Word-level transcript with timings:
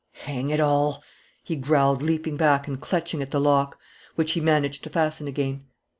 "Hang 0.23 0.49
it 0.49 0.59
all!" 0.59 1.03
he 1.43 1.55
growled, 1.55 2.01
leaping 2.01 2.35
back 2.35 2.67
and 2.67 2.81
clutching 2.81 3.21
at 3.21 3.29
the 3.29 3.39
lock, 3.39 3.77
which 4.15 4.31
he 4.31 4.41
managed 4.41 4.83
to 4.85 4.89
fasten 4.89 5.27
again. 5.27 5.65